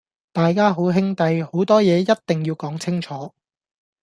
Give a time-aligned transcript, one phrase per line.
[0.33, 3.31] 大家好兄弟，好多嘢一定要講清楚